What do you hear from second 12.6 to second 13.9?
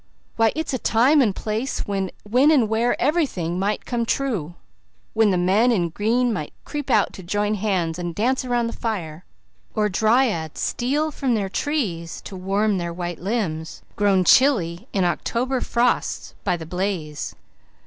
their white limbs,